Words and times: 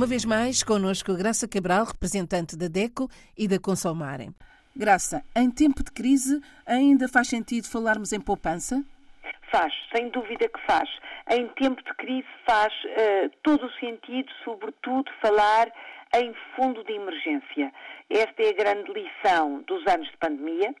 Uma 0.00 0.06
vez 0.06 0.24
mais, 0.24 0.62
connosco 0.62 1.14
Graça 1.14 1.46
Cabral, 1.46 1.84
representante 1.84 2.56
da 2.56 2.68
DECO 2.68 3.06
e 3.36 3.46
da 3.46 3.58
Consomarem. 3.58 4.34
Graça, 4.74 5.22
em 5.36 5.50
tempo 5.50 5.84
de 5.84 5.92
crise, 5.92 6.40
ainda 6.64 7.06
faz 7.06 7.28
sentido 7.28 7.68
falarmos 7.68 8.10
em 8.14 8.18
poupança? 8.18 8.82
Faz, 9.52 9.74
sem 9.94 10.08
dúvida 10.08 10.48
que 10.48 10.58
faz. 10.66 10.88
Em 11.30 11.46
tempo 11.48 11.84
de 11.84 11.92
crise 11.96 12.26
faz 12.46 12.72
uh, 12.72 13.30
todo 13.42 13.66
o 13.66 13.72
sentido, 13.72 14.32
sobretudo, 14.42 15.12
falar 15.20 15.70
em 16.16 16.34
fundo 16.56 16.82
de 16.82 16.94
emergência. 16.94 17.70
Esta 18.08 18.42
é 18.42 18.48
a 18.48 18.54
grande 18.54 18.90
lição 18.94 19.62
dos 19.66 19.86
anos 19.86 20.08
de 20.08 20.16
pandemia. 20.16 20.74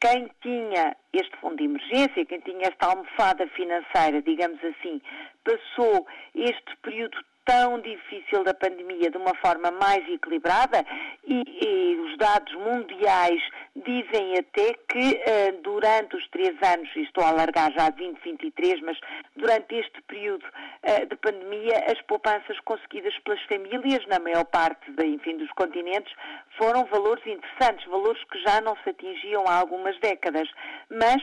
Quem 0.00 0.30
tinha 0.40 0.96
este 1.12 1.36
fundo 1.38 1.56
de 1.56 1.64
emergência, 1.64 2.24
quem 2.26 2.38
tinha 2.38 2.68
esta 2.68 2.86
almofada 2.86 3.44
financeira, 3.56 4.22
digamos 4.22 4.60
assim, 4.62 5.02
passou 5.42 6.06
este 6.32 6.76
período 6.80 7.18
tão 7.44 7.80
difícil 7.80 8.44
da 8.44 8.54
pandemia 8.54 9.10
de 9.10 9.16
uma 9.16 9.34
forma 9.36 9.70
mais 9.70 10.08
equilibrada 10.08 10.84
e, 11.26 11.42
e 11.46 11.96
os 12.00 12.16
dados 12.16 12.52
mundiais 12.54 13.42
dizem 13.74 14.38
até 14.38 14.74
que 14.88 15.14
uh, 15.14 15.62
durante 15.62 16.16
os 16.16 16.28
três 16.28 16.56
anos, 16.62 16.88
e 16.94 17.02
estou 17.02 17.24
a 17.24 17.28
alargar 17.28 17.72
já 17.72 17.90
de 17.90 17.98
2023, 17.98 18.80
mas 18.82 18.98
durante 19.36 19.74
este 19.74 20.00
período 20.02 20.44
uh, 20.44 21.06
de 21.06 21.16
pandemia, 21.16 21.84
as 21.90 22.00
poupanças 22.02 22.58
conseguidas 22.60 23.16
pelas 23.20 23.42
famílias, 23.44 24.06
na 24.06 24.18
maior 24.18 24.44
parte 24.44 24.90
de, 24.92 25.06
enfim, 25.06 25.36
dos 25.36 25.50
continentes, 25.52 26.12
foram 26.58 26.84
valores 26.86 27.26
interessantes, 27.26 27.86
valores 27.86 28.22
que 28.24 28.38
já 28.42 28.60
não 28.60 28.76
se 28.84 28.90
atingiam 28.90 29.44
há 29.48 29.56
algumas 29.56 29.98
décadas. 30.00 30.48
Mas 30.90 31.22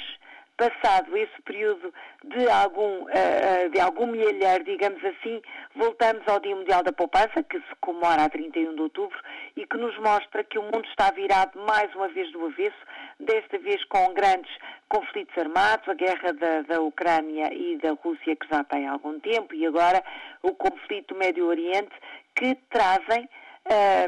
passado 0.60 1.16
esse 1.16 1.42
período 1.44 1.94
de 2.26 2.50
algum, 2.50 3.04
uh, 3.04 3.70
de 3.72 3.80
algum 3.80 4.08
milheiro, 4.08 4.66
digamos 4.66 5.04
assim, 5.06 5.42
voltamos 5.74 6.22
ao 6.28 6.42
Dia 6.42 6.54
Mundial 6.54 6.84
da 6.84 6.92
Poupança, 6.92 7.42
que 7.50 7.58
se 7.58 7.76
comemora 7.80 8.26
a 8.26 8.30
31 8.30 8.76
de 8.76 8.82
outubro 8.82 9.18
e 9.56 9.66
que 9.66 9.78
nos 9.78 9.98
mostra 10.00 10.44
que 10.44 10.60
o 10.60 10.64
mundo 10.64 10.86
está 10.90 11.12
virado 11.12 11.58
mais 11.62 11.96
uma 11.96 12.10
vez 12.10 12.30
do 12.34 12.46
avesso, 12.46 12.76
desta 13.22 13.58
vez 13.60 13.82
com 13.86 14.14
grandes 14.14 14.52
conflitos 14.90 15.38
armados, 15.38 15.88
a 15.88 15.94
guerra 15.94 16.34
da, 16.34 16.62
da 16.64 16.82
Ucrânia 16.82 17.54
e 17.54 17.78
da 17.78 17.92
Rússia 17.92 18.36
que 18.36 18.48
já 18.52 18.62
tem 18.66 18.86
algum 18.86 19.18
tempo 19.22 19.56
e 19.56 19.66
agora 19.66 20.04
o 20.44 20.54
conflito 20.54 21.14
do 21.14 21.20
Médio 21.20 21.46
Oriente 21.46 21.96
que 22.36 22.56
trazem 22.70 23.30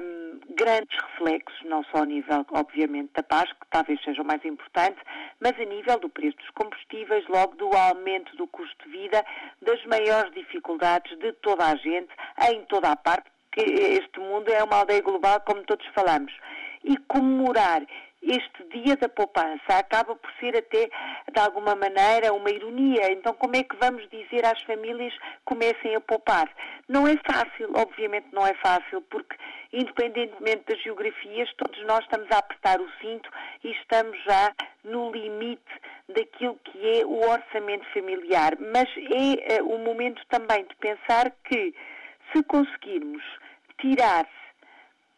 um, 0.01 0.30
grandes 0.55 0.97
reflexos, 0.99 1.59
não 1.65 1.83
só 1.85 2.03
a 2.03 2.05
nível, 2.05 2.45
obviamente, 2.51 3.11
da 3.13 3.23
paz, 3.23 3.51
que 3.51 3.67
talvez 3.69 4.01
seja 4.03 4.21
o 4.21 4.25
mais 4.25 4.43
importante, 4.45 4.97
mas 5.39 5.59
a 5.59 5.65
nível 5.65 5.99
do 5.99 6.09
preço 6.09 6.37
dos 6.37 6.49
combustíveis, 6.51 7.27
logo 7.27 7.55
do 7.55 7.69
aumento 7.75 8.35
do 8.35 8.47
custo 8.47 8.85
de 8.85 8.91
vida, 8.91 9.25
das 9.61 9.83
maiores 9.85 10.33
dificuldades 10.33 11.17
de 11.19 11.33
toda 11.33 11.65
a 11.65 11.75
gente, 11.75 12.09
em 12.51 12.63
toda 12.65 12.91
a 12.91 12.95
parte, 12.95 13.29
que 13.51 13.61
este 13.61 14.19
mundo 14.19 14.49
é 14.49 14.63
uma 14.63 14.77
aldeia 14.77 15.01
global, 15.01 15.41
como 15.41 15.63
todos 15.63 15.85
falamos. 15.93 16.33
E 16.83 16.97
comemorar 16.97 17.81
este 18.21 18.63
dia 18.69 18.95
da 18.95 19.09
poupança 19.09 19.77
acaba 19.77 20.15
por 20.15 20.31
ser 20.39 20.55
até, 20.55 20.89
de 21.31 21.39
alguma 21.39 21.75
maneira, 21.75 22.33
uma 22.33 22.49
ironia. 22.49 23.11
Então, 23.11 23.33
como 23.33 23.55
é 23.55 23.63
que 23.63 23.75
vamos 23.77 24.07
dizer 24.09 24.45
às 24.45 24.61
famílias 24.63 25.13
comecem 25.43 25.95
a 25.95 26.01
poupar? 26.01 26.49
Não 26.87 27.07
é 27.07 27.15
fácil, 27.17 27.71
obviamente 27.75 28.27
não 28.31 28.45
é 28.45 28.53
fácil, 28.55 29.01
porque, 29.09 29.35
independentemente 29.73 30.65
das 30.67 30.81
geografias, 30.83 31.51
todos 31.57 31.83
nós 31.85 31.99
estamos 32.01 32.29
a 32.31 32.37
apertar 32.37 32.79
o 32.79 32.89
cinto 32.99 33.29
e 33.63 33.71
estamos 33.71 34.17
já 34.23 34.53
no 34.83 35.11
limite 35.11 35.61
daquilo 36.09 36.59
que 36.63 36.99
é 36.99 37.05
o 37.05 37.27
orçamento 37.27 37.85
familiar. 37.93 38.53
Mas 38.59 38.87
é 38.97 39.61
uh, 39.61 39.73
o 39.73 39.79
momento 39.79 40.21
também 40.29 40.63
de 40.65 40.75
pensar 40.75 41.31
que, 41.45 41.73
se 42.33 42.43
conseguirmos 42.43 43.23
tirar 43.79 44.25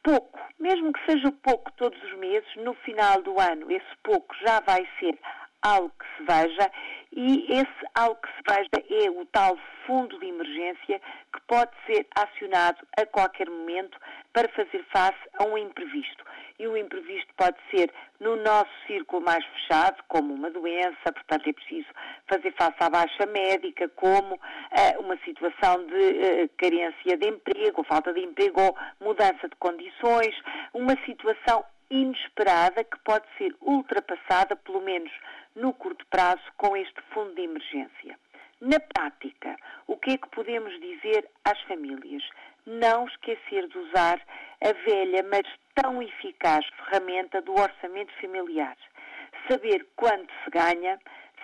pouco, 0.03 0.40
mesmo 0.59 0.91
que 0.94 1.12
seja 1.12 1.31
pouco 1.44 1.72
todos 1.74 2.02
os 2.03 2.14
meses, 2.18 2.47
no 2.58 2.74
final 2.74 3.22
do 3.22 3.40
ano 3.40 3.72
esse 3.72 3.97
pouco 4.03 4.36
já 4.46 4.59
vai 4.59 4.88
ser 5.00 5.18
algo 5.63 5.91
que 5.97 6.06
se 6.18 6.24
veja 6.24 6.72
e 7.16 7.46
esse 7.53 7.88
algo 7.96 8.19
que 8.22 8.29
se 8.29 8.44
veja 8.47 9.06
é 9.06 9.09
o 9.09 9.25
tal 9.28 9.57
fundo 9.85 10.18
de 10.19 10.28
emergência 10.28 11.00
que 11.31 11.41
pode 11.47 11.72
ser 11.85 12.07
acionado 12.16 12.85
a 12.97 13.06
qualquer 13.06 13.50
momento 13.50 13.97
para 14.31 14.50
fazer 14.50 14.84
face 14.91 15.19
a 15.38 15.44
um 15.44 15.57
imprevisto. 15.57 16.25
E 16.57 16.68
o 16.68 16.78
imprevisto 16.78 17.31
pode 17.35 17.57
ser 17.69 17.91
no 18.19 18.35
nosso 18.38 18.72
círculo 18.88 19.24
mais 19.24 19.46
fechado, 19.46 20.03
como 20.07 20.34
uma 20.34 20.50
doença, 20.50 21.12
portanto 21.12 21.47
é 21.47 21.53
preciso 21.53 21.88
fazer 22.28 22.51
face 22.53 22.78
à 22.80 22.90
baixa 22.90 23.25
médica, 23.28 23.90
como 23.90 24.35
uh, 24.35 25.00
uma 25.00 25.18
situação 25.18 25.85
de 25.85 25.95
uh, 25.95 26.50
carência 26.57 27.18
de 27.18 27.28
emprego, 27.28 27.80
ou 27.80 27.84
falta 27.84 28.13
de 28.13 28.22
emprego, 28.22 28.62
ou 28.62 28.78
mudança 29.01 29.50
de 29.50 29.56
condições, 29.59 30.35
uma 30.74 30.95
situação 31.06 31.63
inesperada 31.89 32.83
que 32.83 32.97
pode 32.99 33.25
ser 33.38 33.55
ultrapassada, 33.61 34.55
pelo 34.55 34.81
menos 34.81 35.11
no 35.55 35.73
curto 35.73 36.05
prazo, 36.07 36.41
com 36.57 36.75
este 36.75 37.01
fundo 37.13 37.33
de 37.35 37.41
emergência. 37.41 38.17
Na 38.61 38.79
prática, 38.79 39.55
o 39.88 39.97
que 39.97 40.11
é 40.11 40.17
que 40.17 40.29
podemos 40.29 40.73
dizer 40.79 41.29
às 41.44 41.59
famílias? 41.63 42.23
Não 42.66 43.05
esquecer 43.07 43.67
de 43.67 43.77
usar 43.77 44.21
a 44.61 44.71
velha, 44.85 45.23
mas 45.29 45.45
tão 45.75 46.01
eficaz 46.01 46.66
ferramenta 46.77 47.41
do 47.41 47.53
orçamento 47.53 48.13
familiar. 48.21 48.77
Saber 49.50 49.85
quanto 49.95 50.31
se 50.44 50.50
ganha, 50.50 50.97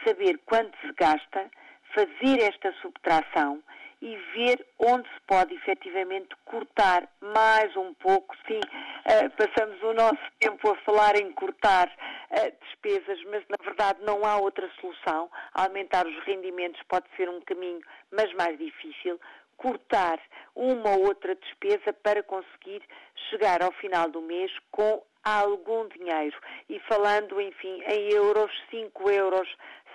saber 0.06 0.39
quanto 0.45 0.77
se 0.79 0.94
gasta, 0.94 1.51
fazer 1.94 2.41
esta 2.41 2.71
subtração 2.81 3.61
e 4.02 4.16
ver 4.34 4.66
onde 4.80 5.08
se 5.10 5.20
pode 5.28 5.54
efetivamente 5.56 6.30
cortar 6.46 7.08
mais 7.22 7.76
um 7.76 7.94
pouco. 7.96 8.36
Sim, 8.48 8.60
uh, 8.60 9.30
passamos 9.32 9.82
o 9.84 9.94
nosso 9.94 10.32
tempo 10.40 10.72
a 10.72 10.76
falar 10.78 11.16
em 11.18 11.32
cortar 11.34 11.88
uh, 11.88 12.66
despesas, 12.66 13.20
mas 13.26 13.44
na 13.50 13.58
verdade 13.64 14.00
não 14.04 14.26
há 14.26 14.38
outra 14.38 14.70
solução. 14.80 15.30
Aumentar 15.54 16.08
os 16.08 16.24
rendimentos 16.24 16.82
pode 16.88 17.06
ser 17.18 17.30
um 17.30 17.42
caminho, 17.42 17.82
mas 18.12 18.34
mais 18.34 18.58
difícil. 18.58 19.20
Cortar 19.58 20.20
uma 20.56 20.92
ou 20.92 21.08
outra 21.08 21.36
despesa 21.36 21.92
para 21.92 22.24
conseguir 22.24 22.81
chegar 23.30 23.62
ao 23.62 23.74
final 23.74 24.10
do 24.10 24.22
mês 24.22 24.52
com 24.72 25.04
algum 25.24 25.88
dinheiro. 25.90 26.38
E 26.70 26.80
falando, 26.88 27.42
enfim, 27.42 27.84
em 27.86 28.14
euros, 28.14 28.52
5 28.72 29.12
euros 29.12 29.50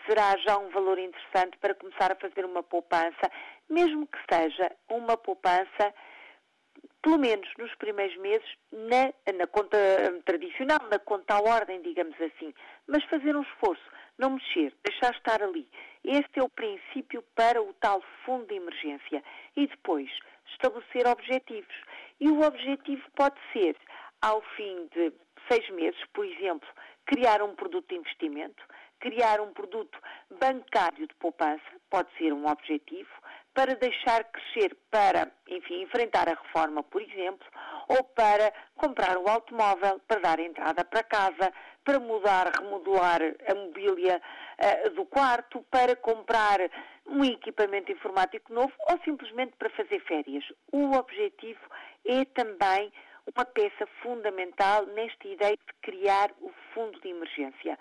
será 0.06 0.36
já 0.38 0.58
um 0.58 0.68
valor 0.70 0.98
interessante 0.98 1.56
para 1.58 1.74
começar 1.74 2.12
a 2.12 2.16
fazer 2.16 2.44
uma 2.44 2.62
poupança 2.62 3.30
mesmo 3.68 4.06
que 4.06 4.18
seja 4.30 4.70
uma 4.88 5.16
poupança, 5.16 5.94
pelo 7.02 7.18
menos 7.18 7.48
nos 7.58 7.74
primeiros 7.74 8.16
meses, 8.18 8.48
na, 8.72 9.12
na 9.32 9.46
conta 9.46 9.78
tradicional, 10.24 10.80
na 10.90 10.98
conta 10.98 11.34
à 11.34 11.40
ordem, 11.40 11.82
digamos 11.82 12.18
assim, 12.20 12.54
mas 12.86 13.04
fazer 13.04 13.36
um 13.36 13.42
esforço, 13.42 13.82
não 14.18 14.30
mexer, 14.30 14.72
deixar 14.82 15.12
estar 15.12 15.42
ali. 15.42 15.68
Este 16.02 16.40
é 16.40 16.42
o 16.42 16.48
princípio 16.48 17.22
para 17.34 17.62
o 17.62 17.72
tal 17.74 18.02
fundo 18.24 18.46
de 18.46 18.54
emergência. 18.54 19.22
E 19.56 19.66
depois, 19.66 20.10
estabelecer 20.52 21.06
objetivos. 21.06 21.74
E 22.20 22.28
o 22.28 22.42
objetivo 22.42 23.02
pode 23.16 23.36
ser, 23.52 23.76
ao 24.20 24.40
fim 24.56 24.88
de 24.94 25.12
seis 25.50 25.68
meses, 25.70 26.00
por 26.12 26.24
exemplo, 26.24 26.68
criar 27.06 27.42
um 27.42 27.54
produto 27.54 27.88
de 27.88 27.96
investimento, 27.96 28.62
criar 29.00 29.40
um 29.40 29.52
produto 29.52 29.98
bancário 30.40 31.06
de 31.06 31.14
poupança, 31.16 31.62
pode 31.90 32.08
ser 32.16 32.32
um 32.32 32.46
objetivo, 32.46 33.10
para 33.54 33.76
deixar 33.76 34.24
crescer 34.24 34.76
para, 34.90 35.30
enfim, 35.48 35.82
enfrentar 35.82 36.28
a 36.28 36.34
reforma, 36.34 36.82
por 36.82 37.00
exemplo, 37.00 37.46
ou 37.88 38.02
para 38.02 38.52
comprar 38.74 39.16
o 39.16 39.28
automóvel, 39.28 40.00
para 40.08 40.20
dar 40.20 40.40
entrada 40.40 40.84
para 40.84 41.04
casa, 41.04 41.52
para 41.84 42.00
mudar, 42.00 42.50
remodelar 42.58 43.20
a 43.48 43.54
mobília 43.54 44.20
uh, 44.58 44.90
do 44.90 45.04
quarto, 45.06 45.64
para 45.70 45.94
comprar 45.94 46.58
um 47.06 47.24
equipamento 47.24 47.92
informático 47.92 48.52
novo 48.52 48.72
ou 48.90 48.98
simplesmente 49.04 49.54
para 49.56 49.70
fazer 49.70 50.00
férias. 50.00 50.44
O 50.72 50.92
objetivo 50.96 51.60
é 52.04 52.24
também 52.24 52.92
uma 53.34 53.44
peça 53.44 53.86
fundamental 54.02 54.86
nesta 54.86 55.28
ideia 55.28 55.56
de 55.56 55.72
criar 55.82 56.30
o 56.40 56.50
fundo 56.72 56.98
de 57.00 57.08
emergência. 57.08 57.78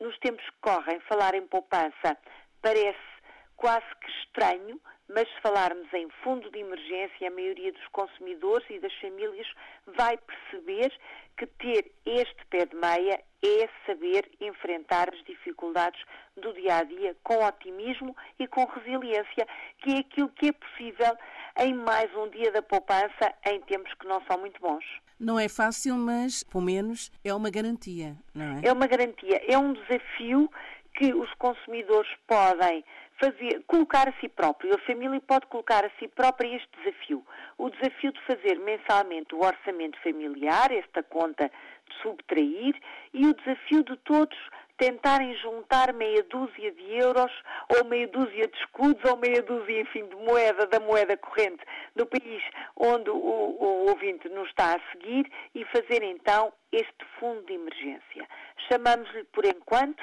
Nos 0.00 0.18
tempos 0.18 0.44
que 0.44 0.56
correm, 0.60 0.98
falar 1.00 1.34
em 1.34 1.46
poupança 1.46 2.16
parece 2.62 3.14
quase 3.56 3.86
que 4.00 4.10
estranho, 4.22 4.80
mas 5.08 5.28
se 5.28 5.40
falarmos 5.42 5.92
em 5.92 6.08
fundo 6.22 6.50
de 6.50 6.58
emergência, 6.58 7.28
a 7.28 7.30
maioria 7.30 7.72
dos 7.72 7.86
consumidores 7.88 8.68
e 8.70 8.78
das 8.78 8.94
famílias 9.00 9.46
vai 9.86 10.16
perceber 10.16 10.92
que 11.36 11.46
ter 11.46 11.92
este 12.06 12.46
pé 12.46 12.64
de 12.66 12.76
meia 12.76 13.20
é 13.42 13.68
saber 13.86 14.30
enfrentar 14.40 15.12
as 15.12 15.22
dificuldades 15.24 16.00
do 16.36 16.52
dia 16.54 16.78
a 16.78 16.84
dia 16.84 17.16
com 17.22 17.44
otimismo 17.44 18.16
e 18.38 18.46
com 18.46 18.64
resiliência, 18.64 19.46
que 19.78 19.94
é 19.94 19.98
aquilo 19.98 20.28
que 20.30 20.48
é 20.48 20.52
possível 20.52 21.16
em 21.58 21.74
mais 21.74 22.14
um 22.16 22.28
dia 22.30 22.50
da 22.52 22.62
poupança 22.62 23.34
em 23.46 23.60
tempos 23.62 23.92
que 23.94 24.06
não 24.06 24.22
são 24.26 24.38
muito 24.38 24.60
bons. 24.60 24.84
Não 25.18 25.38
é 25.38 25.48
fácil, 25.48 25.96
mas, 25.96 26.42
pelo 26.42 26.64
menos, 26.64 27.12
é 27.24 27.32
uma 27.32 27.50
garantia, 27.50 28.16
não 28.34 28.58
é? 28.58 28.68
É 28.68 28.72
uma 28.72 28.86
garantia. 28.86 29.40
É 29.46 29.56
um 29.56 29.72
desafio 29.72 30.50
que 30.94 31.12
os 31.12 31.32
consumidores 31.34 32.10
podem 32.26 32.84
fazer, 33.20 33.62
colocar 33.66 34.08
a 34.08 34.12
si 34.20 34.28
próprio, 34.28 34.74
a 34.74 34.78
família 34.86 35.20
pode 35.20 35.46
colocar 35.46 35.84
a 35.84 35.90
si 35.98 36.08
própria 36.08 36.56
este 36.56 36.68
desafio. 36.78 37.24
O 37.58 37.70
desafio 37.70 38.12
de 38.12 38.20
fazer 38.22 38.58
mensalmente 38.58 39.34
o 39.34 39.44
orçamento 39.44 39.98
familiar, 40.02 40.72
esta 40.72 41.02
conta 41.02 41.50
de 41.88 42.02
subtrair, 42.02 42.74
e 43.12 43.26
o 43.26 43.34
desafio 43.34 43.84
de 43.84 43.96
todos 43.98 44.36
tentarem 44.76 45.36
juntar 45.36 45.92
meia 45.92 46.22
dúzia 46.24 46.72
de 46.72 46.96
euros 46.96 47.32
ou 47.76 47.84
meia 47.84 48.08
dúzia 48.08 48.48
de 48.48 48.58
escudos 48.58 49.02
ou 49.08 49.16
meia 49.16 49.40
dúzia, 49.42 49.80
enfim, 49.80 50.06
de 50.06 50.16
moeda, 50.16 50.66
da 50.66 50.80
moeda 50.80 51.16
corrente 51.16 51.64
do 51.94 52.04
país 52.06 52.42
onde 52.76 53.08
o, 53.10 53.14
o 53.14 53.86
ouvinte 53.88 54.28
nos 54.28 54.48
está 54.48 54.74
a 54.74 54.80
seguir 54.92 55.30
e 55.54 55.64
fazer 55.66 56.02
então 56.02 56.52
este 56.72 57.04
fundo 57.20 57.44
de 57.46 57.54
emergência. 57.54 58.28
Chamamos-lhe, 58.68 59.24
por 59.24 59.44
enquanto, 59.44 60.02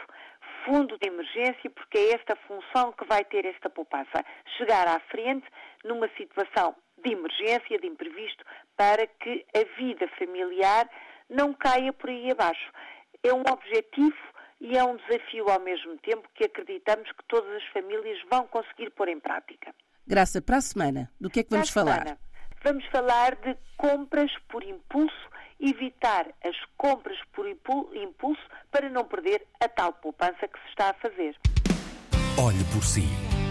fundo 0.66 0.98
de 0.98 1.08
emergência, 1.08 1.70
porque 1.70 1.98
é 1.98 2.14
esta 2.14 2.36
função 2.48 2.92
que 2.94 3.06
vai 3.06 3.24
ter 3.26 3.46
esta 3.46 3.70
poupança. 3.70 4.24
Chegar 4.58 4.88
à 4.88 5.00
frente 5.12 5.48
numa 5.84 6.10
situação 6.18 6.76
de 7.04 7.14
emergência, 7.14 7.80
de 7.80 7.88
imprevisto, 7.88 8.44
para 8.76 9.06
que 9.08 9.46
a 9.56 9.80
vida 9.80 10.08
familiar 10.20 10.90
não 11.30 11.54
caia 11.54 11.92
por 11.94 12.10
aí 12.10 12.32
abaixo. 12.32 12.72
É 13.24 13.34
um 13.34 13.44
objetivo 13.52 14.18
e 14.60 14.78
é 14.78 14.84
um 14.84 14.96
desafio 14.96 15.50
ao 15.50 15.60
mesmo 15.60 15.98
tempo 15.98 16.30
que 16.36 16.46
acreditamos 16.46 17.12
que 17.12 17.24
todas 17.28 17.52
as 17.56 17.66
famílias 17.70 18.20
vão 18.32 18.46
conseguir 18.48 18.92
pôr 18.92 19.08
em 19.08 19.20
prática. 19.20 19.74
Graça, 20.06 20.42
para 20.42 20.58
a 20.58 20.62
semana, 20.62 21.12
do 21.20 21.30
que 21.30 21.40
é 21.40 21.44
que 21.44 21.50
vamos 21.50 21.70
falar? 21.70 22.04
Semana, 22.04 22.20
vamos 22.64 22.86
falar 22.88 23.36
de 23.36 23.58
compras 23.78 24.32
por 24.50 24.64
impulso, 24.64 25.30
evitar 25.62 26.28
as 26.44 26.58
compras 26.76 27.18
por 27.34 27.48
impulso 27.48 28.42
para 28.72 28.90
não 28.90 29.06
perder 29.06 29.46
a 29.60 29.70
tal 29.70 29.94
poupança 29.94 30.48
que 30.48 30.60
se 30.60 30.70
está 30.70 30.90
a 30.90 30.96
fazer. 30.96 31.36
Olhe 32.38 32.64
por 32.74 32.84
si, 32.84 33.08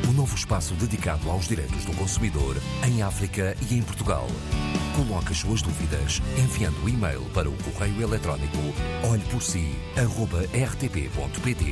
o 0.09 0.13
novo 0.13 0.35
espaço 0.35 0.75
dedicado 0.75 1.31
aos 1.31 1.47
direitos 1.47 1.85
do 1.85 1.95
consumidor 1.97 2.57
em 2.87 3.03
África 3.03 3.55
e 3.71 3.77
em 3.77 3.83
Portugal. 3.83 4.27
Coloque 4.97 5.31
as 5.31 5.39
suas 5.39 5.63
dúvidas 5.63 6.21
enviando 6.37 6.85
o 6.85 6.89
e-mail 6.89 7.23
para 7.33 7.49
o 7.49 7.57
correio 7.63 8.03
eletrónico 8.03 8.59
olheporsi.rtp.pt 9.09 11.65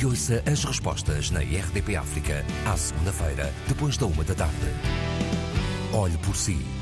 e 0.00 0.06
ouça 0.06 0.42
as 0.50 0.64
respostas 0.64 1.30
na 1.30 1.40
RDP 1.40 1.96
África 1.96 2.42
à 2.66 2.74
segunda-feira, 2.76 3.52
depois 3.68 3.98
da 3.98 4.06
uma 4.06 4.24
da 4.24 4.34
tarde. 4.34 4.72
Olhe 5.92 6.16
por 6.18 6.34
si. 6.34 6.81